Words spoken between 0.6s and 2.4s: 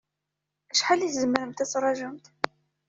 Acḥal i tzemremt ad taṛǧumt?